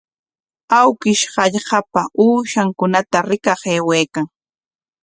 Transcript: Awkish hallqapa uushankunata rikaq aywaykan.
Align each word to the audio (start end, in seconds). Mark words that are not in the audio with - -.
Awkish 0.79 1.23
hallqapa 1.35 2.01
uushankunata 2.23 3.17
rikaq 3.29 3.61
aywaykan. 3.73 4.25